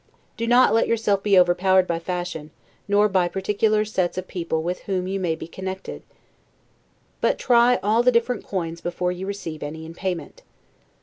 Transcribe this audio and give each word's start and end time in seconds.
Do 0.35 0.47
not 0.47 0.73
let 0.73 0.87
yourself 0.87 1.21
be 1.21 1.37
overpowered 1.37 1.85
by 1.85 1.99
fashion, 1.99 2.49
nor 2.87 3.07
by 3.07 3.27
particular 3.27 3.85
sets 3.85 4.17
of 4.17 4.27
people 4.27 4.63
with 4.63 4.79
whom 4.89 5.05
you 5.05 5.19
may 5.19 5.35
be 5.35 5.47
connected; 5.47 6.01
but 7.21 7.37
try 7.37 7.75
all 7.83 8.01
the 8.01 8.11
different 8.11 8.43
coins 8.43 8.81
before 8.81 9.11
you 9.11 9.27
receive 9.27 9.61
any 9.61 9.85
in 9.85 9.93
payment. 9.93 10.41